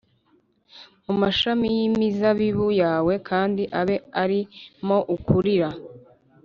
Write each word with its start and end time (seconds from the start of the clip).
mumashami 1.05 1.67
y 1.77 1.79
imizabibu 1.87 2.67
yawe 2.81 3.13
kandi 3.29 3.63
abe 3.79 3.95
ari 4.21 4.39
mo 4.87 4.97
ukurira 5.15 5.69